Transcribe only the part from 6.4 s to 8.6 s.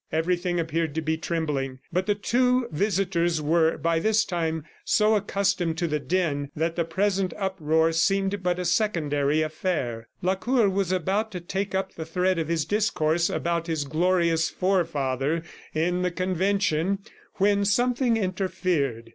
that the present uproar seemed but